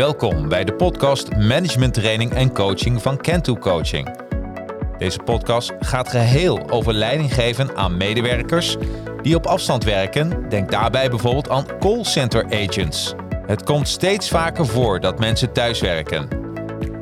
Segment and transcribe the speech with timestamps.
[0.00, 4.16] Welkom bij de podcast Management Training en Coaching van Kento Coaching.
[4.98, 8.76] Deze podcast gaat geheel over leiding geven aan medewerkers
[9.22, 10.48] die op afstand werken.
[10.48, 13.14] Denk daarbij bijvoorbeeld aan callcenter agents.
[13.46, 16.28] Het komt steeds vaker voor dat mensen thuiswerken.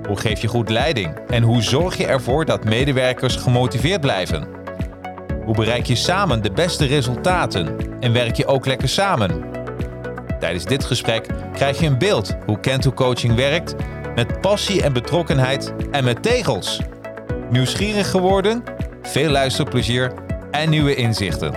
[0.07, 4.49] Hoe geef je goed leiding en hoe zorg je ervoor dat medewerkers gemotiveerd blijven?
[5.45, 9.58] Hoe bereik je samen de beste resultaten en werk je ook lekker samen?
[10.39, 13.75] Tijdens dit gesprek krijg je een beeld hoe Kento Coaching werkt
[14.15, 16.81] met passie en betrokkenheid en met tegels.
[17.51, 18.63] Nieuwsgierig geworden?
[19.03, 20.13] Veel luisterplezier
[20.51, 21.53] en nieuwe inzichten.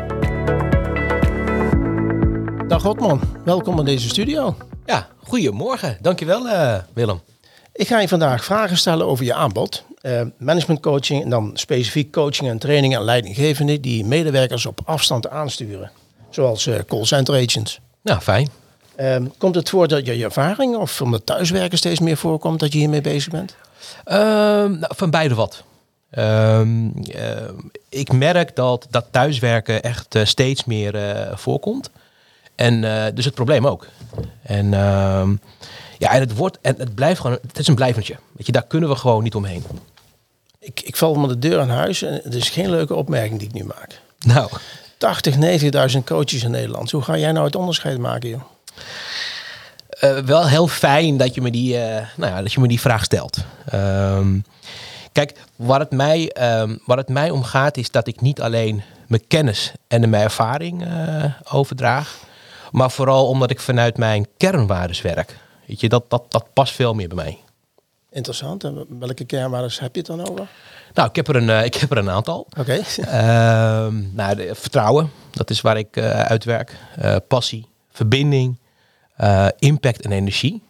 [2.67, 4.55] Dag Rotman, welkom in deze studio.
[4.86, 5.98] Ja, goedemorgen.
[6.02, 7.22] Dankjewel uh, Willem.
[7.73, 9.84] Ik ga je vandaag vragen stellen over je aanbod.
[10.02, 15.30] Uh, management coaching en dan specifiek coaching en training en leidinggevenden die medewerkers op afstand
[15.30, 15.91] aansturen.
[16.30, 17.80] Zoals uh, call center agents.
[18.03, 18.61] Nou, fijn.
[18.95, 22.73] Ehm, komt het voor dat je je ervaring of omdat thuiswerken steeds meer voorkomt dat
[22.73, 23.56] je hiermee bezig bent?
[24.03, 25.64] Ehm, nou, van beide wat.
[26.09, 26.88] Ehm,
[27.89, 31.00] ik merk dat, dat thuiswerken echt steeds meer
[31.33, 31.89] voorkomt.
[32.56, 32.81] En
[33.16, 33.88] dus het probleem ook.
[34.42, 34.70] En
[36.02, 38.16] ja, en het wordt en het blijft gewoon, het is een blijvendje.
[38.31, 39.64] Weet je, daar kunnen we gewoon niet omheen.
[40.59, 43.48] Ik, ik val met de deur aan huis en het is geen leuke opmerking die
[43.48, 44.02] ik nu maak.
[44.20, 44.50] Nou.
[44.98, 45.36] 80,
[45.94, 46.92] 90.000 coaches in Nederland.
[46.92, 48.42] Hoe ga jij nou het onderscheid maken, joh?
[50.03, 51.81] Uh, wel heel fijn dat je me die, uh,
[52.16, 53.38] nou ja, dat je me die vraag stelt.
[53.73, 54.44] Um,
[55.11, 58.83] kijk, waar het, mij, um, waar het mij om gaat is dat ik niet alleen
[59.08, 62.19] mijn kennis en mijn ervaring uh, overdraag,
[62.72, 65.38] maar vooral omdat ik vanuit mijn kernwaardes werk.
[65.66, 67.38] Weet je, dat, dat, dat past veel meer bij mij.
[68.11, 68.64] Interessant.
[68.64, 70.47] En welke kernwaarden heb je het dan over?
[70.94, 72.47] Nou, ik heb er een, ik heb er een aantal.
[72.58, 72.59] Oké.
[72.59, 72.83] Okay.
[73.88, 76.77] uh, nou, vertrouwen, dat is waar ik uit werk.
[77.03, 78.59] Uh, passie, verbinding,
[79.59, 80.61] impact en energie.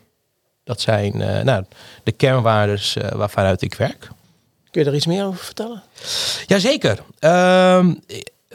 [0.63, 1.63] Dat zijn nou,
[2.03, 4.09] de kernwaardes waarvanuit ik werk.
[4.72, 5.84] Kun je er iets meer over vertellen?
[6.45, 7.00] Jazeker.
[7.19, 7.94] Ehm,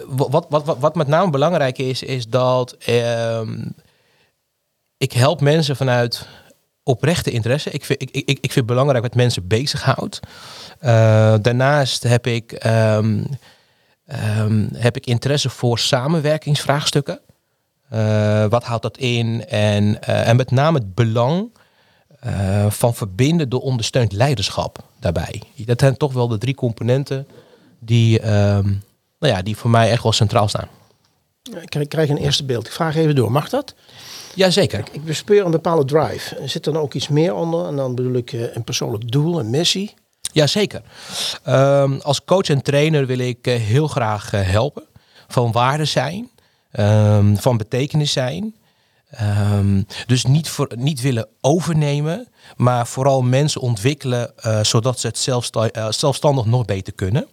[0.06, 3.64] wat, wat, wat, wat met name belangrijk is, is dat ehm,
[4.96, 6.26] ik help mensen vanuit
[6.82, 7.70] oprechte interesse.
[7.70, 10.20] Ik vind, ik, ik, ik vind het belangrijk wat mensen bezighoudt.
[11.42, 13.26] Daarnaast heb ik, um,
[14.38, 17.20] um, heb ik interesse voor samenwerkingsvraagstukken.
[17.92, 19.46] Uh, wat houdt dat in?
[19.48, 21.50] En, uh, en met name het belang
[22.68, 25.42] van verbinden door ondersteund leiderschap daarbij.
[25.56, 27.26] Dat zijn toch wel de drie componenten
[27.78, 28.82] die, um,
[29.18, 30.68] nou ja, die voor mij echt wel centraal staan.
[31.68, 32.66] Ik krijg een eerste beeld.
[32.66, 33.32] Ik vraag even door.
[33.32, 33.74] Mag dat?
[34.34, 34.78] Jazeker.
[34.78, 36.36] Ik, ik bespeur een bepaalde drive.
[36.36, 37.66] Er zit dan ook iets meer onder.
[37.66, 39.94] En dan bedoel ik een persoonlijk doel, een missie.
[40.32, 40.82] Jazeker.
[41.48, 44.84] Um, als coach en trainer wil ik heel graag helpen.
[45.28, 46.30] Van waarde zijn.
[46.78, 48.54] Um, van betekenis zijn.
[49.50, 52.28] Um, dus niet, voor, niet willen overnemen.
[52.56, 54.32] Maar vooral mensen ontwikkelen.
[54.46, 57.26] Uh, zodat ze het zelfsta zelfstandig nog beter kunnen.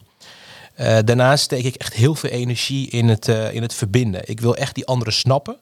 [0.75, 4.29] daarnaast steek ik echt heel veel energie in het, in het verbinden.
[4.29, 5.57] Ik wil echt die anderen snappen.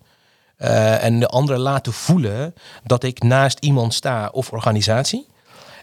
[0.57, 2.53] En de anderen laten voelen
[2.83, 5.27] dat ik naast iemand sta of organisatie.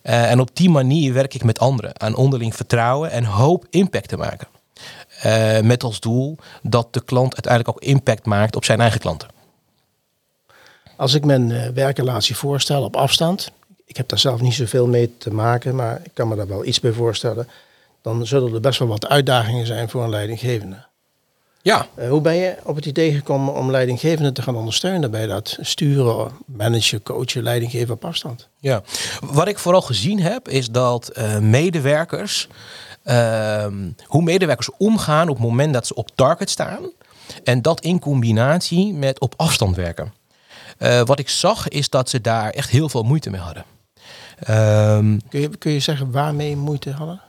[0.03, 4.17] En op die manier werk ik met anderen aan onderling vertrouwen en hoop impact te
[4.17, 4.49] maken.
[5.27, 9.29] Uh, met als doel dat de klant uiteindelijk ook impact maakt op zijn eigen klanten.
[10.97, 13.51] Als ik mijn werkrelatie voorstel op afstand,
[13.85, 16.65] ik heb daar zelf niet zoveel mee te maken, maar ik kan me daar wel
[16.65, 17.49] iets bij voorstellen,
[18.03, 20.87] dan zullen er best wel wat uitdagingen zijn voor een leidinggevende.
[21.63, 21.87] Ja.
[21.99, 25.59] Uh, hoe ben je op het idee gekomen om leidinggevenden te gaan ondersteunen bij dat
[25.61, 28.49] sturen, managen, coachen, leidinggeven op afstand?
[28.59, 28.83] Ja,
[29.21, 32.49] wat ik vooral gezien heb is dat uh, medewerkers,
[34.05, 36.91] hoe medewerkers omgaan op het moment dat ze op target staan
[37.45, 40.13] en dat in combinatie met op afstand werken.
[40.79, 43.65] Uh, wat ik zag is dat ze daar echt heel veel moeite mee hadden.
[44.97, 47.21] Um, kun, je, kun je zeggen waarmee moeite hadden?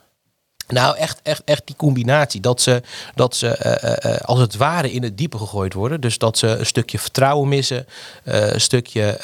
[0.68, 2.42] Nou, echt, echt, echt die combinatie.
[2.42, 2.82] Dat ze,
[3.16, 6.02] dat ze uh, uh, als het ware in het diepe gegooid worden.
[6.02, 7.86] Dus dat ze een stukje vertrouwen missen.
[8.24, 9.18] Een stukje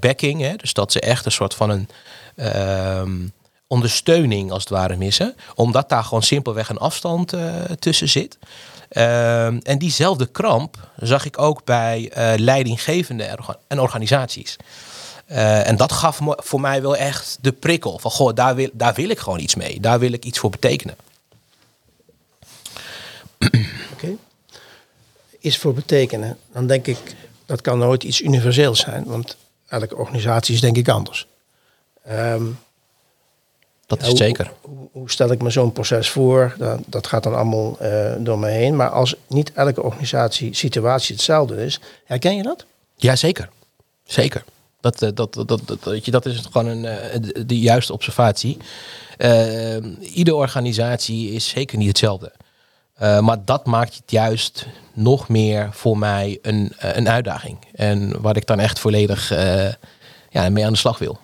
[0.00, 0.40] backing.
[0.40, 0.56] Hè?
[0.56, 1.88] Dus dat ze echt een soort van een
[2.36, 3.18] ehm,
[3.70, 5.34] ondersteuning als het ware missen.
[5.54, 7.34] Omdat daar gewoon simpelweg een afstand
[7.78, 8.38] tussen zit.
[8.88, 13.36] Ehm, en diezelfde kramp zag ik ook bij leidinggevende
[13.68, 14.56] en organisaties.
[15.30, 17.98] Uh, en dat gaf voor mij wel echt de prikkel.
[17.98, 19.80] Van goh, daar wil, daar wil ik gewoon iets mee.
[19.80, 20.96] Daar wil ik iets voor betekenen.
[23.92, 24.16] Oké.
[25.40, 26.38] Iets voor betekenen.
[26.52, 26.98] Dan denk ik,
[27.46, 29.04] dat kan nooit iets universeels zijn.
[29.04, 29.36] Want
[29.68, 31.26] elke organisatie is denk ik anders.
[32.08, 32.58] Um,
[33.98, 34.52] dat is zeker.
[34.60, 36.54] Hoe, hoe, stel ik me zo'n proces voor?
[36.58, 38.76] Dat, dat gaat dan allemaal uh, door me heen.
[38.76, 42.64] Maar als niet elke organisatie situatie hetzelfde is, herken je dat?
[42.96, 43.48] Ja, zeker.
[44.04, 44.44] Zeker.
[44.80, 48.56] Dat, eh, dat, dat, dat, dat, dat is gewoon een, eh, de, juiste observatie.
[49.16, 49.76] Eh,
[50.14, 52.32] iedere organisatie is zeker niet hetzelfde.
[53.00, 57.58] Eh, maar dat maakt het juist nog meer voor mij een, eh, een uitdaging.
[57.72, 59.68] En waar ik dan echt volledig eh,
[60.30, 61.18] ja, mee aan de slag wil.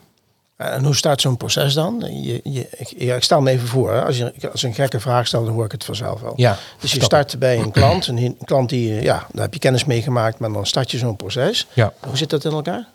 [0.57, 2.05] En hoe staat zo'n proces dan?
[2.23, 4.05] Je, je, ik, ja, ik stel me even voor, hè.
[4.05, 6.33] Als, je, als een gekke vraag stelt, dan hoor ik het vanzelf wel.
[6.37, 9.53] Ja, dus je start bij een klant, een, een klant die, eh, ja, daar heb
[9.53, 11.67] je kennis mee gemaakt, maar dan start je zo'n proces.
[11.73, 11.93] Ja.
[12.01, 12.87] Hoe zit dat in elkaar?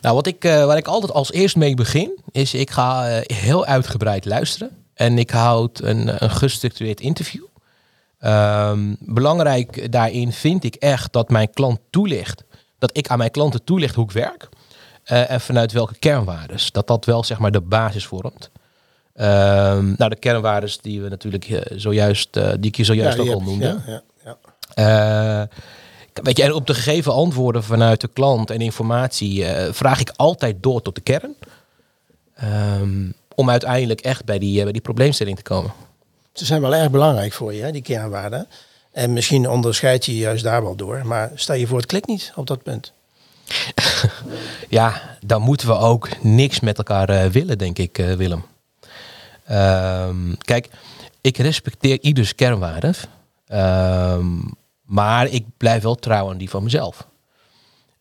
[0.00, 3.36] Nou, wat ik, eh, waar ik altijd als eerst mee begin, is ik ga eh,
[3.36, 4.70] heel uitgebreid luisteren.
[4.94, 7.44] En ik houd een, een gestructureerd interview.
[8.18, 12.44] Ehm, belangrijk daarin vind ik echt dat mijn klant toelicht,
[12.78, 14.48] dat ik aan mijn klanten toelicht hoe ik werk.
[15.04, 16.72] Eh, en vanuit welke kernwaardes.
[16.72, 18.50] Dat dat wel zeg maar de basis vormt.
[19.14, 23.22] Ehm, nou, de kernwaardes die we natuurlijk eh, zojuist, eh, die ik je zojuist Ja,
[23.22, 23.80] ook al noemde.
[23.86, 24.36] Ja, ja,
[24.74, 25.48] ja.
[26.12, 30.62] Weet je, en op de gegeven antwoorden vanuit de klant en informatie vraag ik altijd
[30.62, 31.34] door tot de kern.
[32.34, 35.72] Ehm, om uiteindelijk echt bij die, bij die probleemstelling te komen.
[36.32, 38.46] Ze zijn wel erg belangrijk voor je, hè, die kernwaarden.
[38.92, 41.06] En misschien onderscheid je je juist daar wel door.
[41.06, 42.92] Maar stel je voor, het klikt niet op dat punt.
[44.68, 48.44] Ja, dan moeten we ook niks met elkaar eh, willen, denk ik, eh, Willem.
[49.44, 50.68] Ehm, kijk,
[51.20, 52.94] ik respecteer ieders kernwaarden.
[53.46, 54.26] Ehm,
[54.82, 57.06] maar ik blijf wel trouw aan die van mezelf.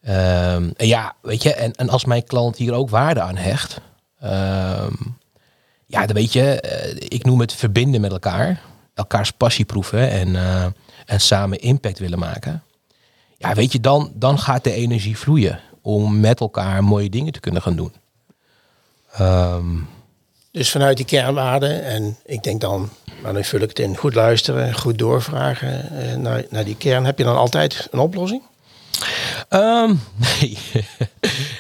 [0.01, 3.81] Ehm, en ja, weet je, en, en als mijn klant hier ook waarde aan hecht.
[5.85, 8.61] ja, dan weet je, eh, ik noem het verbinden met elkaar.
[8.93, 10.35] Elkaars passie proeven en,
[11.05, 12.63] en samen impact willen maken.
[13.41, 17.39] Ja, weet je, dan, dan gaat de energie vloeien om met elkaar mooie dingen te
[17.39, 17.93] kunnen gaan doen.
[19.13, 19.77] Ehm,
[20.51, 22.89] Dus vanuit die kernwaarden, en ik denk dan,
[23.21, 27.05] maar dan vul ik het in, goed luisteren, goed doorvragen eh, naar, naar die kern.
[27.05, 28.41] Heb je dan altijd een oplossing?
[29.49, 29.87] Ehm,
[30.25, 30.57] nee.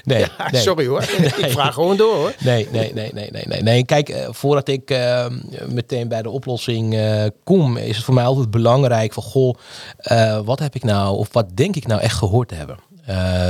[0.03, 0.61] nee, nee.
[0.61, 1.01] Sorry hoor,
[1.43, 2.33] ik vraag gewoon door hoor.
[2.39, 3.85] Nee, nee, nee, nee, nee, nee.
[3.85, 5.25] Kijk, eh, voordat ik eh,
[5.67, 9.55] meteen bij de oplossing eh, kom, is het voor mij altijd belangrijk van, goh,
[9.97, 12.77] eh, wat heb ik nou, of wat denk ik nou echt gehoord te hebben?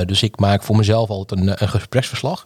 [0.05, 2.43] Dus ik maak voor mezelf altijd een, een gespreksverslag.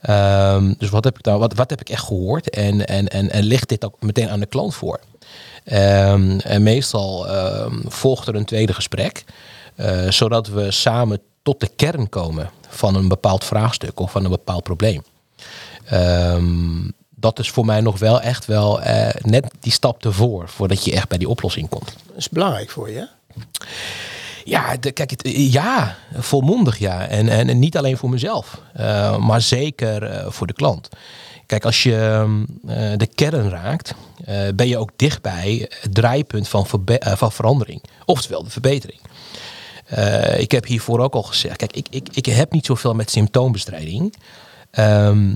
[0.00, 2.50] Ehm, dus wat heb ik nou, wat, wat heb ik echt gehoord?
[2.50, 5.00] En, en, en, en ligt dit ook meteen aan de klant voor?
[5.64, 9.24] Ehm, en meestal ehm, volgt er een tweede gesprek,
[10.08, 14.62] zodat we samen tot de kern komen van een bepaald vraagstuk of van een bepaald
[14.62, 15.02] probleem.
[15.84, 20.84] Ehm, dat is voor mij nog wel echt wel eh, net die stap ervoor, voordat
[20.84, 21.96] je echt bij die oplossing komt.
[22.06, 23.08] Dat is belangrijk voor je.
[24.44, 27.06] Ja, de, kijk, het, ja, volmondig ja.
[27.06, 30.88] En, en, en niet alleen voor mezelf, eh, maar zeker eh, voor de klant.
[31.50, 33.94] Kijk, als je ehm, eh, de kern raakt,
[34.24, 37.82] eh, ben je ook dichtbij het draaipunt van, eh, van verandering.
[38.04, 39.00] Oftewel de verbetering.
[39.90, 43.10] Eh, ik heb hiervoor ook al gezegd, kijk, ik, ik, ik heb niet zoveel met
[43.10, 44.14] symptoombestrijding.
[44.70, 45.34] Ehm,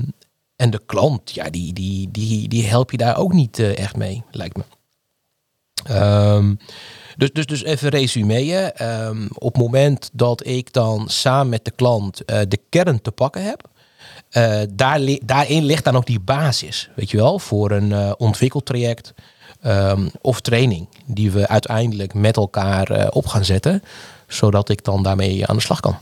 [0.56, 3.97] en de klant, ja, die, die, die, die help je daar ook niet eh, echt
[3.97, 4.62] mee, lijkt me.
[5.85, 6.55] Ehm,
[7.17, 8.73] dus, dus, dus even resumeën.
[8.73, 13.11] Ehm, op het moment dat ik dan samen met de klant eh, de kern te
[13.11, 13.73] pakken heb,
[14.75, 19.15] daar daarin ligt dan ook die basis, weet je wel, voor een ontwikkeltraject
[20.21, 23.83] of training die we uiteindelijk met elkaar op gaan zetten,
[24.34, 25.96] zodat ik dan daarmee aan de slag kan.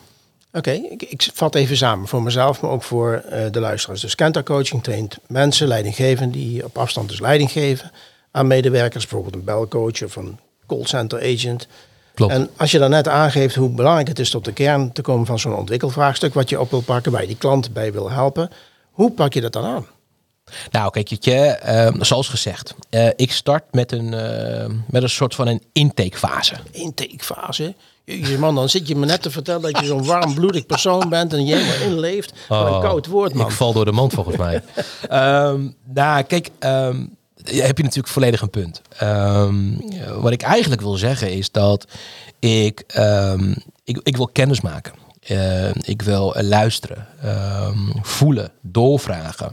[0.52, 4.00] Oké, ik, ik vat even samen voor mezelf, maar ook voor eh, de luisteraars.
[4.00, 7.90] Dus Kenta Coaching traint mensen, leidinggevenden, die op afstand dus leiding geven
[8.30, 9.06] aan medewerkers.
[9.06, 11.68] Bijvoorbeeld een belcoach of een callcenter agent.
[12.14, 12.32] Klopt.
[12.32, 15.26] En als je dan net aangeeft hoe belangrijk het is tot de kern te komen
[15.26, 18.50] van zo'n ontwikkelvraagstuk, wat je op wil pakken, waar je die klant bij wil helpen,
[18.90, 19.86] hoe pak je dat dan aan?
[20.71, 25.35] Nou, kijk, je, ehm, zoals gezegd, eh, ik start met een, eh, met een soort
[25.35, 26.54] van een intakefase.
[26.71, 27.75] Intakefase.
[28.04, 31.32] Jezus man, dan zit je me net te vertellen dat je zo'n warmbloedig persoon bent
[31.32, 32.32] en je helemaal inleeft.
[32.49, 33.47] Wat een Oh, koud woord, man.
[33.47, 34.62] Ik val door de mand volgens mij.
[35.09, 37.06] Ehm, nou, kijk, ehm,
[37.44, 38.82] heb je natuurlijk volledig een punt.
[40.21, 41.87] Wat ik eigenlijk wil zeggen is dat
[42.38, 42.85] ik,
[43.85, 44.92] ik, ik wil kennis maken.
[45.80, 47.06] Ik wil luisteren,
[48.02, 49.52] voelen, doorvragen.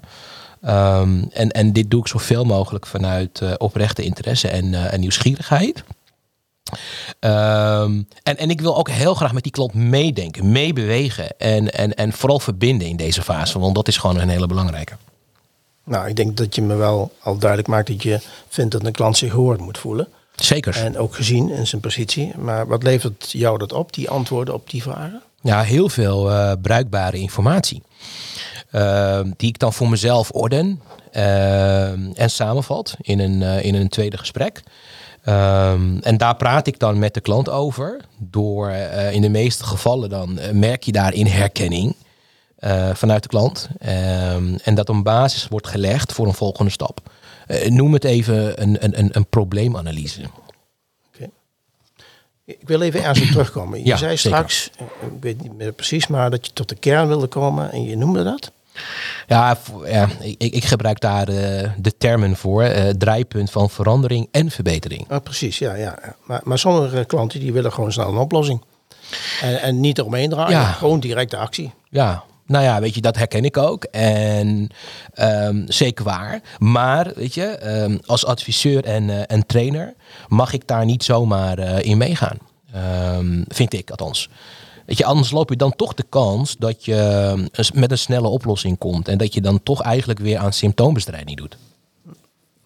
[0.61, 4.99] Ehm, en, en dit doe ik zoveel mogelijk vanuit eh, oprechte interesse en, eh, en
[4.99, 5.83] nieuwsgierigheid.
[7.19, 11.93] Ehm, en, en ik wil ook heel graag met die klant meedenken, meebewegen en, en,
[11.93, 14.93] en vooral verbinden in deze fase, want dat is gewoon een hele belangrijke.
[15.83, 18.91] Nou, ik denk dat je me wel al duidelijk maakt dat je vindt dat een
[18.91, 20.07] klant zich gehoord moet voelen.
[20.35, 20.75] Zeker.
[20.75, 22.33] En ook gezien in zijn positie.
[22.37, 25.21] Maar wat levert jou dat op, die antwoorden op die vragen?
[25.41, 27.81] Ja, heel veel eh, bruikbare informatie.
[28.71, 33.89] Ehm, die ik dan voor mezelf orden ehm, en samenvat in een, eh, in een
[33.89, 34.63] tweede gesprek.
[35.23, 38.01] Ehm, en daar praat ik dan met de klant over.
[38.17, 41.95] Door eh, in de meeste gevallen dan eh, merk je daarin herkenning.
[42.93, 43.69] vanuit de klant.
[44.63, 47.01] En dat een basis wordt gelegd voor een volgende stap.
[47.67, 50.21] Noem het even een, een, een, een probleemanalyse.
[52.45, 53.79] Ik wil even ergens op terugkomen.
[53.79, 54.71] Je Ja, zei straks,
[55.01, 57.97] ik weet niet meer precies, maar dat je tot de kern wilde komen en je
[57.97, 58.51] noemde dat.
[59.27, 62.63] Ja, ja ik, ik ik gebruik daar eh, de termen voor.
[62.63, 65.05] eh draaipunt van verandering en verbetering.
[65.09, 65.73] Ah, precies, ja.
[65.75, 65.99] ja.
[66.25, 68.63] Maar, maar sommige klanten die willen gewoon snel een oplossing.
[69.41, 70.71] En, en niet eromheen draaien, Ja.
[70.71, 71.73] gewoon directe actie.
[71.89, 73.83] Ja, nou ja, weet je, dat herken ik ook.
[73.83, 74.69] En
[75.13, 76.41] ehm, zeker waar.
[76.57, 79.93] Maar, weet je, ehm, als adviseur en, eh, en trainer
[80.27, 82.37] mag ik daar niet zomaar eh, in meegaan.
[82.73, 84.29] Ehm, vind ik althans.
[84.89, 88.27] Weet je, anders loop je dan toch de kans dat je ehm, met een snelle
[88.27, 89.07] oplossing komt.
[89.07, 91.57] En dat je dan toch eigenlijk weer aan symptoombestrijding doet.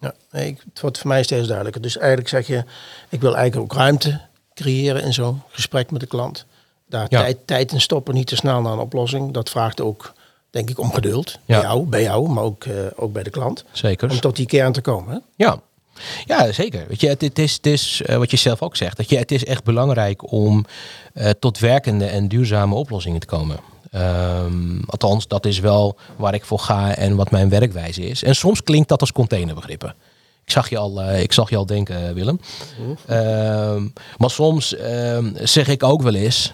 [0.00, 1.82] Ja, nee, het wordt voor mij steeds duidelijker.
[1.82, 2.64] Dus eigenlijk zeg je,
[3.08, 4.20] ik wil eigenlijk ook ruimte
[4.54, 6.44] creëren in zo'n gesprek met de klant.
[6.88, 7.20] Daar Ja.
[7.20, 9.32] tijd, tijd in stoppen, niet te snel naar een oplossing.
[9.32, 10.12] Dat vraagt ook,
[10.50, 11.30] denk ik, om geduld.
[11.30, 11.38] Ja.
[11.60, 13.64] Bij, jou, bij jou, maar ook, eh, ook bij de klant.
[13.72, 14.10] Zeker.
[14.10, 15.12] Om tot die kern te komen.
[15.14, 15.18] Hè?
[15.36, 15.60] Ja.
[16.24, 16.84] Ja, zeker.
[16.88, 18.96] Weet je, het, het is, het is eh, wat je zelf ook zegt.
[18.96, 20.64] Dat je, het is echt belangrijk om
[21.14, 23.56] eh, tot werkende en duurzame oplossingen te komen.
[23.90, 28.22] Ehm, althans, dat is wel waar ik voor ga en wat mijn werkwijze is.
[28.22, 29.94] En soms klinkt dat als containerbegrippen.
[30.44, 32.40] Ik zag je al, eh, ik zag je al denken, Willem.
[33.06, 36.52] Ehm, maar soms ehm, zeg ik ook wel eens: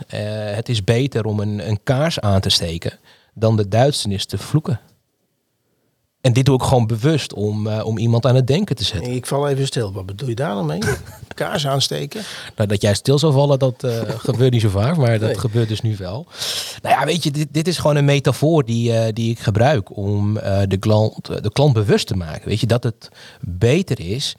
[0.55, 2.99] het is beter om een, een kaars aan te steken
[3.35, 4.81] dan de duisternis te vloeken.
[6.21, 9.13] En dit doe ik gewoon bewust om, eh, om iemand aan het denken te zetten.
[9.13, 9.93] Ik val even stil.
[9.93, 10.79] Wat bedoel je daar dan mee?
[11.35, 12.23] Kaars aansteken?
[12.57, 15.39] Nou, dat jij stil zou vallen, dat eh, gebeurt niet zo vaak, maar dat Nee.
[15.39, 16.27] gebeurt dus nu wel.
[16.83, 19.97] Nou ja, weet je, dit, dit is gewoon een metafoor die, eh, die ik gebruik
[19.97, 20.35] om
[20.69, 22.49] de, klant, de klant bewust te maken.
[22.49, 23.09] Weet je, dat het
[23.41, 24.37] beter is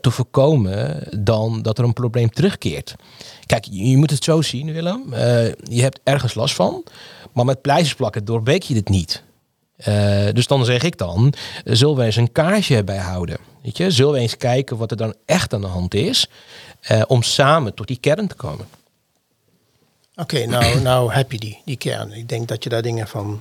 [0.00, 2.94] te voorkomen dan dat er een probleem terugkeert.
[3.46, 5.04] Kijk, je, moet het zo zien, Willem.
[5.62, 6.84] Je hebt ergens last van,
[7.32, 9.22] maar met pleisters plakken doorbreek je dit niet.
[9.82, 11.32] Eh, dus dan zeg ik dan,
[11.64, 13.36] eh, zullen we eens een kaarsje bijhouden?
[13.62, 13.90] Weet je?
[13.90, 16.28] Zullen we eens kijken wat er dan echt aan de hand is,
[16.80, 18.66] eh, om samen tot die kern te komen?
[20.16, 22.12] Oké, nou, nou heb je die, die kern.
[22.12, 23.40] Ik denk dat je daar dingen van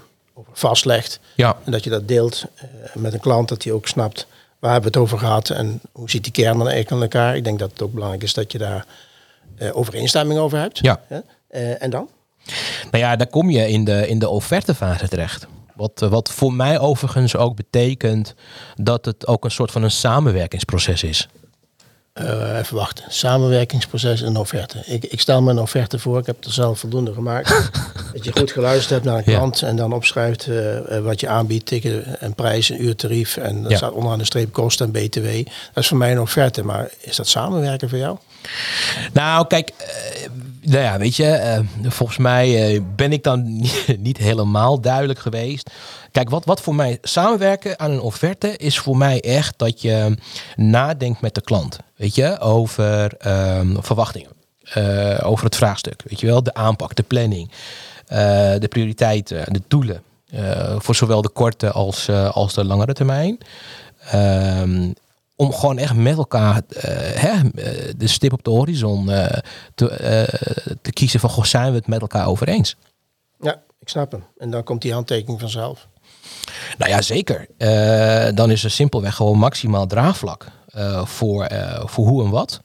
[0.54, 1.20] vastlegt.
[1.36, 2.46] Ja, En dat je dat deelt
[2.94, 4.28] met een klant, dat hij ook snapt
[4.60, 7.36] waar hebben we het over gehad en hoe ziet die kern dan eigenlijk aan elkaar.
[7.36, 8.86] Ik denk dat het ook belangrijk is dat je daar
[9.72, 10.78] overeenstemming over hebt.
[10.78, 11.02] Ja.
[11.80, 12.10] En dan?
[12.92, 15.48] nou ja, daar kom je in de, in de offertefase terecht.
[15.82, 18.34] Wat, eh, wat voor mij overigens ook betekent
[18.76, 21.28] dat het ook een soort van een samenwerkingsproces is.
[22.14, 23.04] Eh, even wachten.
[23.08, 24.84] Samenwerkingsproces en offerte.
[24.86, 26.20] Ik, ik stel me een offerte voor.
[26.20, 27.70] Ik heb er zelf voldoende gemaakt.
[28.14, 29.38] dat je goed geluisterd hebt naar een Ja.
[29.38, 33.38] klant en dan opschrijft eh, wat je aanbiedt, tikken en prijs, een uurtarief.
[33.38, 33.76] En Ja.
[33.78, 35.26] staat onderaan de streep kosten en btw.
[35.74, 36.64] Dat is voor mij een offerte.
[36.64, 38.18] Maar is dat samenwerken voor jou?
[39.14, 39.72] Nou, kijk,
[40.62, 45.72] nou ja, weet je, eh, volgens mij eh, ben ik dan niet helemaal duidelijk geweest.
[46.12, 50.18] Kijk, wat, wat voor mij samenwerken aan een offerte is voor mij echt dat je
[50.56, 54.32] nadenkt met de klant, weet je, over ehm, verwachtingen,
[54.64, 57.52] eh, over het vraagstuk, weet je wel, de aanpak, de planning,
[58.60, 60.04] de prioriteiten, de doelen,
[60.78, 63.38] voor zowel de korte als, als de langere termijn.
[64.10, 64.92] Ehm,
[65.42, 66.82] om gewoon echt met elkaar eh,
[67.22, 69.38] hè, eh, de stip op de horizon eh,
[69.76, 69.88] te,
[70.82, 72.76] te kiezen van goh, zijn we het met elkaar over eens?
[73.40, 74.24] Ja, ik snap hem.
[74.38, 75.88] En dan komt die handtekening vanzelf.
[76.78, 77.48] Nou ja, zeker.
[78.36, 80.46] Dan is er simpelweg gewoon maximaal draagvlak
[81.04, 81.48] voor,
[81.86, 82.62] voor hoe en wat.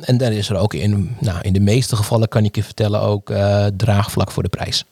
[0.00, 3.00] En dan is er ook in, nou, in de meeste gevallen, kan ik je vertellen,
[3.00, 3.32] ook
[3.76, 4.84] draagvlak voor de prijs.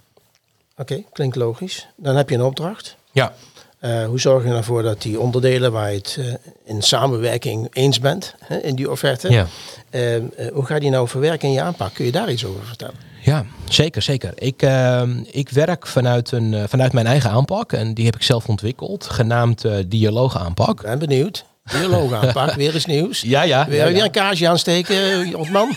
[0.77, 1.89] Oké, klinkt logisch.
[1.97, 2.97] Dan heb je een opdracht.
[3.13, 3.33] Ja.
[3.79, 6.25] Eh, hoe zorg je ervoor dat die onderdelen waar je het eh,
[6.65, 9.47] in samenwerking eens bent, hè, in die offerte, Ja.
[9.91, 11.95] eh, eh, hoe ga je die nou verwerken in je aanpak?
[11.95, 12.95] Kun je daar iets over vertellen?
[13.23, 14.33] Ja, zeker, zeker.
[14.35, 18.47] Ik, ehm, ik werk vanuit, een, vanuit mijn eigen aanpak en die heb ik zelf
[18.49, 20.81] ontwikkeld, genaamd dialoogaanpak.
[20.81, 21.45] Ik ben benieuwd.
[21.73, 23.21] Dialoog aanpak, weer eens nieuws.
[23.21, 23.67] Ja, ja.
[23.67, 23.93] Weer, ja, ja.
[23.93, 25.69] weer een kaarsje aansteken, ontman.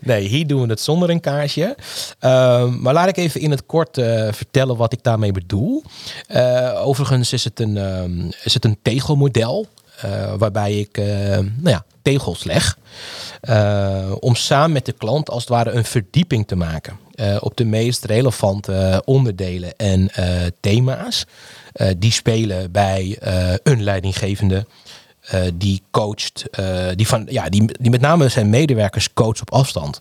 [0.00, 1.76] Nee, hier doen we het zonder een kaarsje.
[2.18, 5.82] Ehm, maar laat ik even in het kort eh, vertellen wat ik daarmee bedoel.
[6.26, 9.66] Eh, overigens is het een, ehm, is het een tegelmodel.
[10.00, 12.78] eh, waarbij ik nou ja, tegels leg.
[14.20, 16.98] om samen met de klant als het ware een verdieping te maken.
[17.40, 20.10] op de meest relevante onderdelen en
[20.60, 21.24] thema's.
[21.98, 23.18] die spelen bij
[23.62, 24.66] een leidinggevende.
[25.24, 29.52] Eh, die coacht, eh, die, van, ja, die, die met name zijn medewerkers coacht op
[29.52, 30.00] afstand.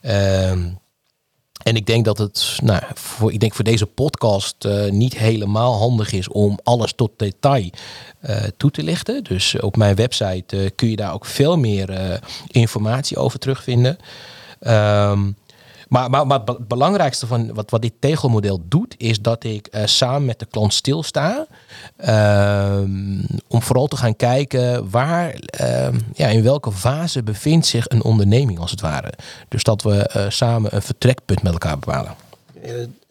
[0.00, 0.68] Ehm,
[1.62, 5.74] en ik denk dat het nou, voor, ik denk voor deze podcast eh, niet helemaal
[5.74, 7.70] handig is om alles tot detail
[8.56, 9.24] toe te lichten.
[9.24, 13.98] Dus op mijn website kun je daar ook veel meer informatie over terugvinden.
[14.60, 15.30] Ehm,
[15.92, 19.82] Maar, maar, maar het belangrijkste van wat, wat dit tegelmodel doet, is dat ik uh,
[19.84, 21.46] samen met de klant stilsta.
[22.00, 22.80] Uh,
[23.48, 28.58] om vooral te gaan kijken waar, uh, ja, in welke fase bevindt zich een onderneming
[28.58, 29.12] als het ware.
[29.48, 32.14] Dus dat we uh, samen een vertrekpunt met elkaar bepalen.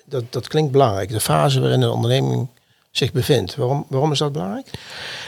[0.05, 1.09] dat, dat klinkt belangrijk.
[1.09, 2.47] De fase waarin een onderneming
[2.91, 3.55] zich bevindt.
[3.55, 4.69] Waarom, waarom is dat belangrijk?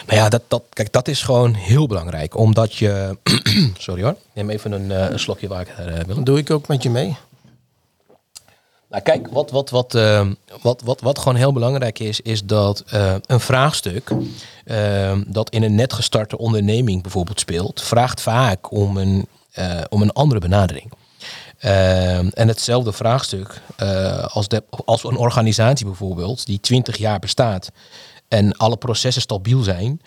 [0.06, 2.38] Nou ja, dat, dat, kijk, dat is gewoon heel belangrijk.
[2.38, 3.18] Omdat je...
[3.78, 6.90] Sorry hoor, neem even een, uh, een slokje water, uh, doe ik ook met je
[6.90, 7.18] mee.
[8.94, 10.28] Nou kijk, wat, wat, wat, uh,
[10.62, 12.84] wat, wat, wat gewoon heel belangrijk is, is dat
[13.26, 14.12] een vraagstuk
[15.28, 19.28] dat in een net gestarte onderneming bijvoorbeeld speelt, vraagt vaak om een,
[19.90, 20.92] om een andere benadering.
[21.66, 24.48] Uh, en hetzelfde vraagstuk uh, als,
[24.86, 27.72] als een organisatie bijvoorbeeld, die 20 jaar bestaat
[28.34, 30.02] en alle processen stabiel zijn.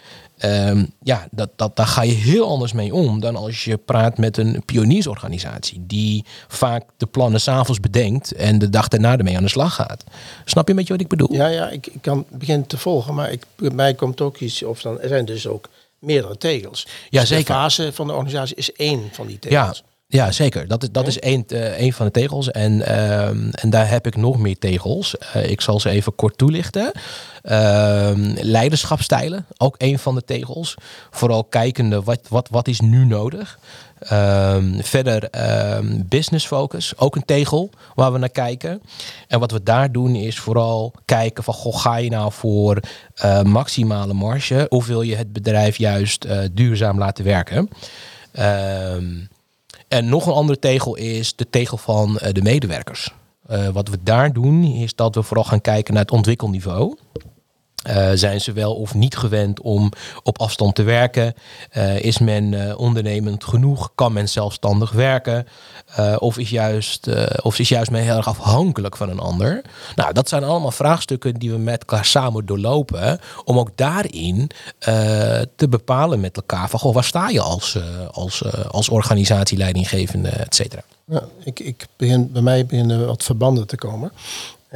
[0.45, 4.19] Uh, ja, dat, dat, daar ga je heel anders mee om dan als je praat
[4.19, 5.85] met een pioniersorganisatie.
[5.87, 10.05] Die vaak de plannen s'avonds bedenkt en de dag daarna ermee aan de slag gaat.
[10.45, 11.33] Snap je met je wat ik bedoel?
[11.33, 14.63] Ja, ja ik, ik kan beginnen te volgen, maar ik, bij mij komt ook iets,
[14.63, 15.69] of dan er zijn dus ook
[15.99, 16.87] meerdere tegels.
[17.11, 17.47] Ja, dus zeker.
[17.47, 19.83] De fase van de organisatie is één van die tegels.
[19.85, 19.96] Ja.
[20.17, 20.69] Ja, zeker.
[20.69, 22.51] Dat is, dat is één, uh, één van de tegels.
[22.51, 25.15] En, uh, en daar heb ik nog meer tegels.
[25.37, 26.93] Uh, ik zal ze even kort toelichten.
[28.41, 30.75] leiderschapstijlen, ook één van de tegels.
[31.11, 33.59] Vooral kijkende, wat, wat, wat is nu nodig?
[34.81, 35.31] verder
[36.09, 38.83] business focus, ook een tegel waar we naar kijken.
[39.29, 42.81] En wat we daar doen is vooral kijken van, goh, ga je nou voor
[43.43, 44.67] maximale marge?
[44.69, 47.69] Of wil je het bedrijf juist duurzaam laten werken?
[49.89, 53.15] En nog een andere tegel is de tegel van uh, de medewerkers.
[53.51, 56.97] Uh, wat we daar doen is dat we vooral gaan kijken naar het ontwikkelniveau.
[57.89, 61.35] Uh, zijn ze wel of niet gewend om op afstand te werken?
[61.77, 63.91] Uh, is men uh, ondernemend genoeg?
[63.95, 65.47] Kan men zelfstandig werken?
[66.19, 67.09] of, is juist,
[67.43, 69.63] of is juist men heel erg afhankelijk van een ander?
[69.95, 73.21] Nou, dat zijn allemaal vraagstukken die we met elkaar samen doorlopen.
[73.45, 74.51] Om ook daarin
[75.57, 77.79] te bepalen met elkaar van goh, waar sta je als,
[78.13, 80.83] als, als organisatie, leidinggevende, et cetera.
[81.05, 84.13] Ja, ik, ik begin, bij mij beginnen wat verbanden te komen.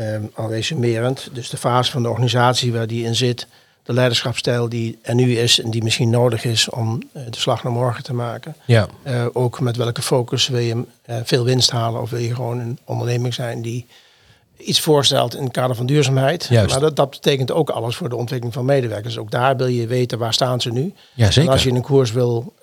[0.00, 3.46] Um, al resumerend, dus de fase van de organisatie waar die in zit,
[3.82, 7.62] de leiderschapsstijl die er nu is en die misschien nodig is om uh, de slag
[7.62, 8.54] naar morgen te maken.
[8.64, 8.88] Ja.
[9.06, 12.58] Uh, ook met welke focus wil je uh, veel winst halen of wil je gewoon
[12.58, 13.86] een onderneming zijn die
[14.56, 16.46] iets voorstelt in het kader van duurzaamheid.
[16.50, 16.70] Juist.
[16.70, 19.18] Maar dat, dat betekent ook alles voor de ontwikkeling van medewerkers.
[19.18, 20.94] Ook daar wil je weten waar staan ze nu.
[21.14, 21.42] Ja, zeker.
[21.42, 22.54] En als je een koers wil,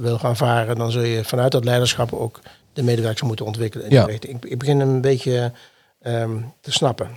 [0.00, 2.40] wil gaan varen, dan zul je vanuit dat leiderschap ook
[2.72, 3.86] de medewerkers moeten ontwikkelen.
[3.86, 4.06] In Ja.
[4.06, 4.14] die.
[4.14, 5.52] Ik, ik begin een beetje
[6.06, 7.06] um, te snappen.
[7.06, 7.12] Er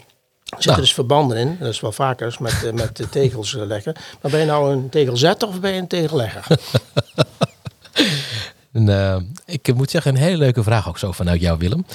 [0.49, 0.81] zitten Nou.
[0.81, 3.93] dus verbanden in, dat is wel vaker met, uh, met de tegels uh, leggen.
[4.21, 6.45] Maar ben je nou een tegelzetter of ben je een tegellegger?
[8.71, 11.85] En, uh, ik moet zeggen, een hele leuke vraag ook zo vanuit jou, Willem.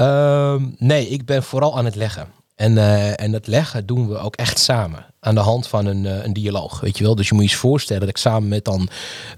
[0.00, 2.28] Uh, nee, ik ben vooral aan het leggen.
[2.54, 5.06] En, uh, en dat leggen doen we ook echt samen.
[5.20, 7.14] Aan de hand van een, uh, een dialoog, weet je wel.
[7.14, 8.80] Dus je moet je eens voorstellen dat ik samen met dan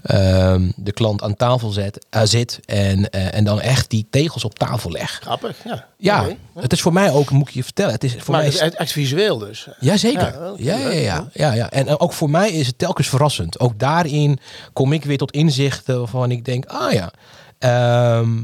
[0.03, 4.59] uh, de klant aan tafel zet, uh, zit en, en dan echt die tegels op
[4.59, 5.19] tafel leg.
[5.21, 5.85] Grappig, ja.
[5.97, 8.45] Ja, het is voor mij ook, moet ik je vertellen, het is voor Maar mij...
[8.45, 9.67] het is echt, visueel dus.
[9.79, 10.33] Jazeker.
[10.33, 11.69] Ja, Ja, ja, leuk, ja, ja, ja.
[11.69, 13.59] En eh, ook voor mij is het telkens verrassend.
[13.59, 14.39] Ook daarin
[14.73, 17.11] kom ik weer tot inzichten waarvan ik denk, ah ja.
[17.59, 18.37] Ehm,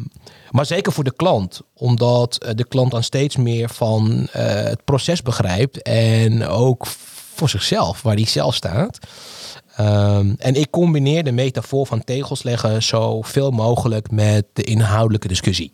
[0.52, 4.84] maar zeker voor de klant, omdat eh, de klant dan steeds meer van eh, het
[4.84, 6.86] proces begrijpt en ook
[7.34, 9.00] voor zichzelf, waar hij zelf staat.
[9.76, 15.72] Ehm, en ik combineer de metafoor van tegels leggen zoveel mogelijk met de inhoudelijke discussie.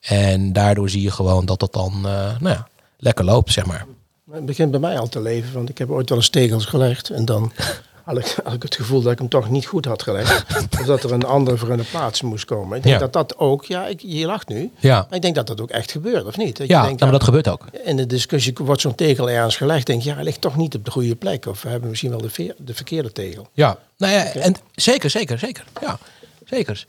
[0.00, 3.86] En daardoor zie je gewoon dat het dan eh, nou ja, lekker loopt, zeg maar.
[4.30, 7.10] Het begint bij mij al te leven, want ik heb ooit wel eens tegels gelegd.
[7.10, 7.52] En dan
[8.06, 10.44] had ik, had ik het gevoel dat ik hem toch niet goed had gelegd.
[10.80, 12.76] of dat er een ander voor in de plaats moest komen.
[12.76, 13.00] Ik denk Ja.
[13.00, 14.70] dat dat ook, ja, ik, je lacht nu.
[14.78, 16.56] Ja, Maar ik denk dat dat ook echt gebeurt, of niet?
[16.56, 17.64] Dat je ja maar dat gebeurt ook.
[17.84, 19.86] In de discussie wordt zo'n tegel ergens gelegd.
[19.86, 21.46] Denk je, ja, hij ligt toch niet op de goede plek.
[21.46, 23.46] Of we hebben misschien wel de, veer- de verkeerde tegel.
[23.52, 25.64] Ja, nou ja, en zeker, zeker, zeker.
[25.80, 25.98] Ja,
[26.44, 26.86] zeker.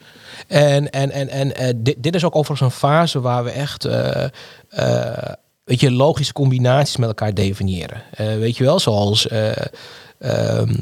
[0.47, 3.85] En, en, en, en eh, dit, dit is ook overigens een fase waar we echt,
[3.85, 4.23] eh,
[4.69, 8.01] eh, weet je, logische combinaties met elkaar definiëren.
[8.17, 9.27] Weet je wel, zoals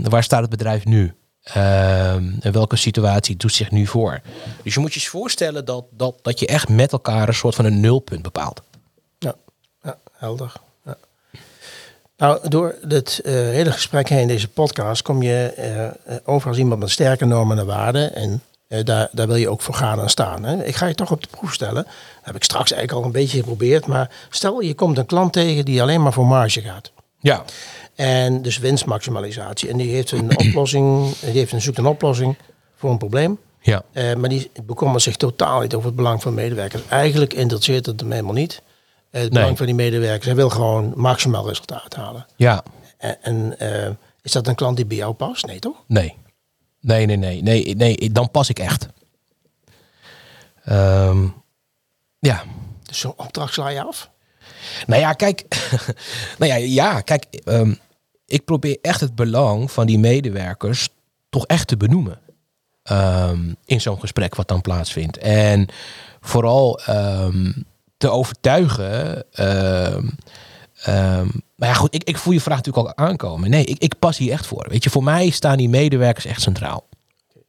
[0.02, 1.14] waar staat het bedrijf nu?
[1.44, 4.22] Ehm, en welke situatie doet zich nu voor?
[4.64, 7.56] Dus je moet je eens voorstellen dat, dat, dat je echt met elkaar een soort
[7.56, 8.62] van een nulpunt bepaalt.
[9.20, 9.36] Ja,
[9.84, 10.54] ja helder.
[10.86, 10.98] Ja.
[12.18, 15.94] Nou, door dit eh, hele gesprek heen, deze podcast, kom je eh, eh,
[16.24, 18.16] over als iemand met sterke normen en waarden.
[18.16, 20.44] En eh, daar, daar wil je ook voor gaan en staan.
[20.44, 20.64] Hè?
[20.64, 21.88] Ik ga je toch op de proef stellen.
[22.22, 23.86] Heb ik straks eigenlijk al een beetje geprobeerd.
[23.86, 26.92] Maar stel, je komt een klant tegen die alleen maar voor marge gaat.
[27.26, 27.44] Ja,
[27.96, 29.70] En dus winstmaximalisatie.
[29.70, 32.36] En die heeft een oplossing, die heeft een, zoekt een oplossing
[32.76, 33.40] voor een probleem.
[33.62, 33.84] Ja.
[33.92, 36.82] Eh, maar die bekommert zich totaal niet over het belang van medewerkers.
[36.90, 38.62] Eigenlijk interesseert het hem helemaal niet.
[39.10, 40.26] Eh, het belang van die medewerkers.
[40.26, 42.26] Hij wil gewoon maximaal resultaat halen.
[42.36, 42.64] Ja.
[42.98, 45.46] En, en eh, is dat een klant die bij jou past?
[45.46, 45.84] Nee, toch?
[45.88, 46.16] Nee.
[46.80, 47.42] Nee, nee, nee.
[47.42, 48.88] Nee, nee dan pas ik echt.
[50.64, 51.28] Ehm,
[52.20, 52.44] ja.
[52.84, 54.10] Dus zo'n opdracht sla je af?
[54.88, 55.46] Nou ja, kijk.
[56.40, 57.24] nou ja, ja kijk.
[57.24, 57.74] ehm,
[58.26, 60.90] ik probeer echt het belang van die medewerkers
[61.30, 62.20] toch echt te benoemen.
[62.84, 65.18] Ehm, in zo'n gesprek wat dan plaatsvindt.
[65.18, 65.68] En
[66.22, 67.52] vooral ehm,
[67.98, 69.24] te overtuigen.
[69.32, 70.06] ehm,
[71.56, 73.50] maar ja, goed, ik, ik voel je vraag natuurlijk al aankomen.
[73.50, 74.66] Nee, ik, ik pas hier echt voor.
[74.70, 76.88] Weet je, voor mij staan die medewerkers echt centraal.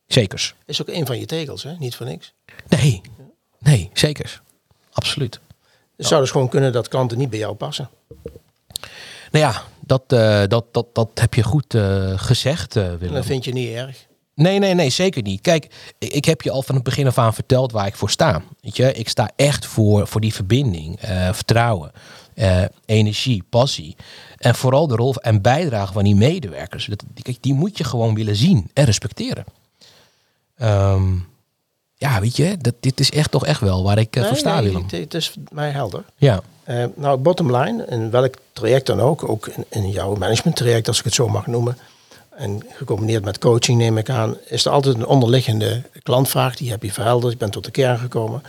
[0.06, 0.54] Zekers.
[0.66, 1.72] Is ook een van je tegels, hè?
[1.78, 2.32] Niet voor niks.
[2.68, 3.00] Nee,
[3.58, 4.40] nee, zekers.
[4.92, 5.40] Absoluut.
[5.96, 7.90] Het zou dus gewoon kunnen dat klanten niet bij jou passen.
[9.30, 13.14] Nou ja, dat, eh, dat, dat, dat heb je goed eh, gezegd, En Willem.
[13.14, 14.06] dat vind je niet erg.
[14.34, 15.40] Nee, nee, nee, zeker niet.
[15.40, 18.42] Kijk, ik, heb je al van het begin af aan verteld waar ik voor sta.
[18.60, 20.98] Weet je, ik sta echt voor, voor die verbinding,
[21.32, 21.92] vertrouwen,
[22.84, 23.96] energie, passie.
[24.36, 26.86] En vooral de rol en bijdrage van die medewerkers.
[26.86, 29.44] Dat, die, die moet je gewoon willen zien en respecteren.
[30.56, 31.12] Ehm,
[32.16, 34.60] ja, weet je, dat, dit is echt toch echt wel waar ik eh, voor sta,
[34.60, 34.86] nee, Willem.
[34.90, 36.04] Het, is mij helder.
[36.16, 40.56] Ja, Eh, nou, bottom line, in welk traject dan ook, ook in, in jouw management
[40.56, 41.78] traject, als ik het zo mag noemen,
[42.30, 46.82] en gecombineerd met coaching neem ik aan, is er altijd een onderliggende klantvraag, die heb
[46.82, 48.42] je verhelderd, je bent tot de kern gekomen.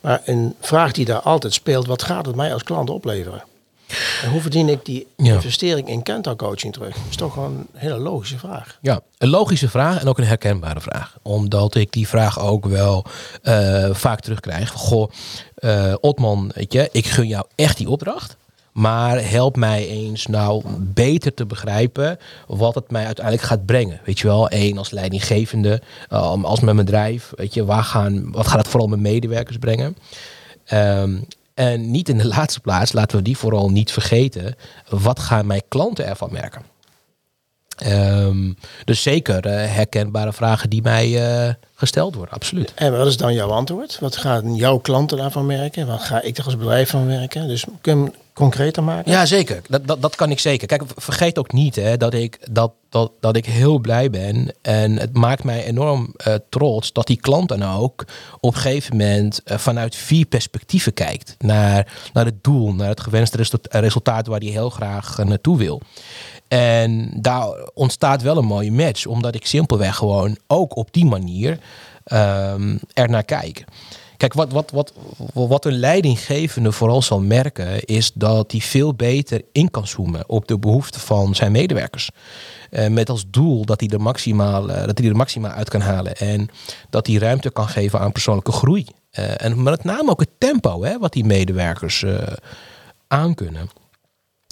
[0.00, 3.42] Maar een vraag die daar altijd speelt, wat gaat het mij als klant opleveren?
[4.22, 5.34] En hoe verdien ik die Ja.
[5.34, 6.94] investering in Kenta coaching terug?
[6.94, 8.78] Dat is toch gewoon een hele logische vraag.
[8.82, 11.16] Ja, een logische vraag en ook een herkenbare vraag.
[11.22, 13.04] Omdat ik die vraag ook wel
[13.42, 14.70] eh, vaak terugkrijg.
[14.70, 15.10] Goh,
[15.54, 18.36] eh Otman, weet je, ik gun jou echt die opdracht.
[18.72, 24.00] Maar help mij eens nou beter te begrijpen wat het mij uiteindelijk gaat brengen.
[24.04, 27.32] Weet je wel, één als leidinggevende, eh, als mijn bedrijf.
[27.36, 29.96] Weet je, waar gaan, wat gaat het vooral mijn medewerkers brengen?
[30.64, 31.16] Ehm,
[31.54, 34.54] en niet in de laatste plaats, laten we die vooral niet vergeten.
[34.88, 36.62] Wat gaan mijn klanten ervan merken?
[37.76, 38.52] Ehm,
[38.84, 42.72] dus zeker eh, herkenbare vragen die mij eh, gesteld worden, absoluut.
[42.74, 43.98] En wat is dan jouw antwoord?
[44.00, 45.86] Wat gaan jouw klanten daarvan merken?
[45.86, 47.48] Wat ga ik er als bedrijf van merken?
[47.48, 49.12] Dus kun concreter maken?
[49.12, 49.62] Ja, zeker.
[49.68, 50.66] Dat, dat, dat kan ik zeker.
[50.66, 54.54] Kijk, vergeet ook niet hè, dat, ik, dat, dat, dat ik heel blij ben.
[54.62, 58.04] En het maakt mij enorm eh, trots dat die klant dan ook
[58.40, 61.34] op een gegeven moment eh, vanuit vier perspectieven kijkt.
[61.38, 65.56] Naar, naar het doel, naar het gewenste resulta- resultaat waar hij heel graag eh, naartoe
[65.56, 65.80] wil.
[66.48, 71.58] En daar ontstaat wel een mooie match, omdat ik simpelweg gewoon ook op die manier
[72.04, 73.64] ehm er naar kijk.
[74.16, 74.92] Kijk, wat, wat, wat,
[75.32, 80.48] wat een leidinggevende vooral zal merken, is dat hij veel beter in kan zoomen op
[80.48, 82.10] de behoeften van zijn medewerkers.
[82.70, 85.80] Eh, met als doel dat hij, er maximaal, eh, dat hij er maximaal uit kan
[85.80, 86.16] halen.
[86.16, 86.48] En
[86.90, 88.86] dat hij ruimte kan geven aan persoonlijke groei.
[89.10, 92.04] Eh, en met name ook het tempo hè, wat die medewerkers
[93.08, 93.70] aankunnen.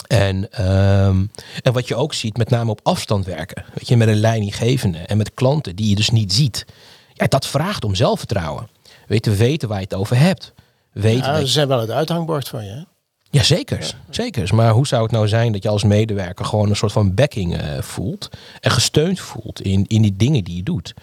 [0.07, 1.27] En, ehm,
[1.63, 3.65] en wat je ook ziet, met name op afstand werken.
[3.75, 6.67] Weet je, met een leidinggevende en met klanten die je dus niet ziet.
[7.13, 8.69] Ja, dat vraagt om zelfvertrouwen.
[9.07, 10.53] Weet te weten waar je het over hebt.
[10.95, 12.71] Ja, ze zijn wel het uithangbord van je.
[12.71, 12.83] hè?
[13.33, 13.95] ja, zeker.
[14.11, 14.55] zeker.
[14.55, 17.57] Maar hoe zou het nou zijn dat je als medewerker gewoon een soort van backing
[17.57, 18.29] eh, voelt
[18.61, 20.95] en gesteund voelt in, in die dingen die je doet?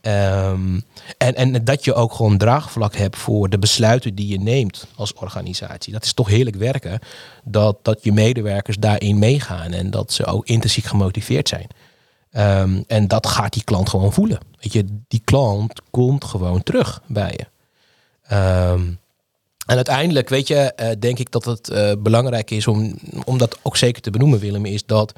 [0.00, 0.80] Ehm,
[1.18, 5.12] en, en dat je ook gewoon draagvlak hebt voor de besluiten die je neemt als
[5.12, 5.92] organisatie.
[5.92, 6.98] Dat is toch heerlijk werken
[7.44, 11.66] dat, dat je medewerkers daarin meegaan en dat ze ook intrinsiek gemotiveerd zijn.
[12.36, 14.38] Ehm, en dat gaat die klant gewoon voelen.
[14.60, 17.46] Weet je, die klant komt gewoon terug bij je.
[18.22, 18.82] Ehm,
[19.66, 23.58] en uiteindelijk, weet je, eh, denk ik dat het eh, belangrijk is om, om dat
[23.62, 25.12] ook zeker te benoemen, Willem, is dat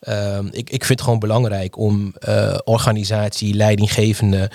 [0.00, 4.48] ehm, ik, ik vind het gewoon belangrijk om eh, organisatie, leidinggevenden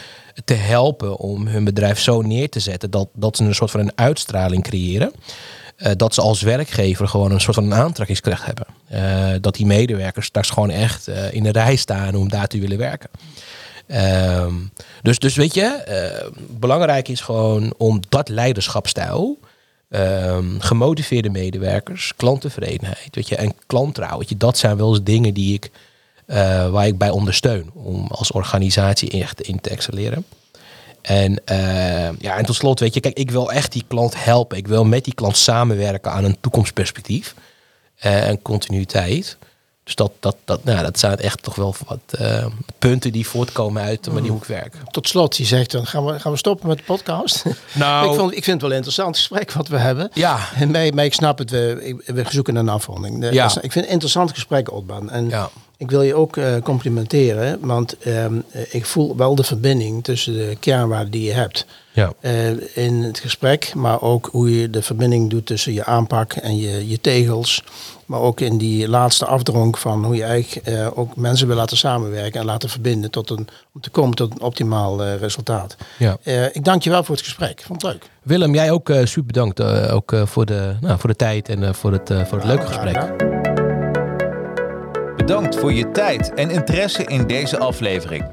[0.45, 3.79] te helpen om hun bedrijf zo neer te zetten dat, dat ze een soort van
[3.79, 5.11] een uitstraling creëren.
[5.81, 8.65] Eh, dat ze als werkgever gewoon een soort van aantrekkingskracht hebben.
[8.87, 12.59] Eh, dat die medewerkers straks gewoon echt eh, in de rij staan om daar te
[12.59, 13.09] willen werken.
[13.87, 14.53] Ehm,
[15.01, 15.83] dus, dus weet je,
[16.49, 19.39] belangrijk is gewoon om dat leiderschapstijl,
[19.89, 25.33] ehm, gemotiveerde medewerkers, klanttevredenheid, weet je, en klanttrouw, weet je, dat zijn wel eens dingen
[25.33, 25.71] die ik,
[26.71, 30.25] waar ik bij ondersteun om als organisatie echt in te excelleren.
[31.01, 34.57] En, eh, ja, en tot slot, weet je, kijk, ik wil echt die klant helpen.
[34.57, 37.35] Ik wil met die klant samenwerken aan een toekomstperspectief
[37.95, 39.37] eh, en continuïteit.
[39.83, 42.45] Dus dat, dat, dat, nou, dat zijn echt toch wel wat eh,
[42.79, 44.73] punten die voortkomen uit de manier hoe ik werk.
[44.91, 47.43] Tot slot, je zegt dan gaan we, gaan we stoppen met de podcast.
[47.73, 50.09] Nou, ik, vond, ik vind het wel een interessant gesprek wat we hebben.
[50.13, 50.39] Ja.
[50.55, 53.21] En mij, maar ik snap het, we, we zoeken naar een afronding.
[53.21, 53.45] De- Ja.
[53.45, 55.09] Ik vind het een interessant gesprek, Otman.
[55.09, 55.49] En Ja.
[55.81, 60.33] Ik wil je ook eh, complimenteren, want ehm, eh, ik voel wel de verbinding tussen
[60.33, 62.13] de kernwaarden die je hebt Ja.
[62.19, 66.57] eh, in het gesprek, maar ook hoe je de verbinding doet tussen je aanpak en
[66.57, 67.63] je, je tegels.
[68.05, 72.39] Maar ook in die laatste afdronk van hoe je eigenlijk ook mensen wil laten samenwerken
[72.39, 75.75] en laten verbinden tot een, om te komen tot een optimaal resultaat.
[75.97, 76.17] Ja.
[76.51, 77.61] Ik dank je wel voor het gesprek.
[77.65, 78.09] Vond het leuk.
[78.23, 82.07] Willem, jij ook super bedankt ook, voor, de, nou, voor de tijd en voor het,
[82.27, 83.30] voor het leuke gesprek.
[85.21, 88.31] Bedankt voor je tijd en interesse in deze aflevering.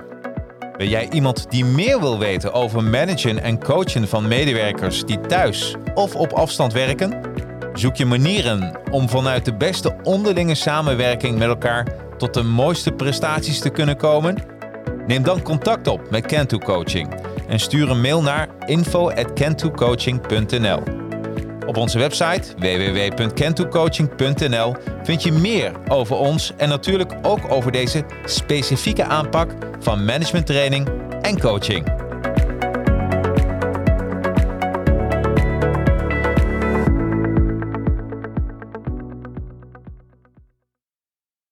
[0.77, 5.75] Ben jij iemand die meer wil weten over managen en coachen van medewerkers die thuis
[5.95, 7.21] of op afstand werken?
[7.73, 13.61] Zoek je manieren om vanuit de beste onderlinge samenwerking met elkaar tot de mooiste prestaties
[13.61, 14.37] te kunnen komen?
[15.07, 17.15] Neem dan contact op met Cantu Coaching
[17.49, 20.98] en stuur een mail naar info@cantucoaching.nl.
[21.69, 29.05] Op onze website www.kentocoaching.nl vind je meer over ons en natuurlijk ook over deze specifieke
[29.05, 30.89] aanpak van managementtraining
[31.23, 31.98] en coaching.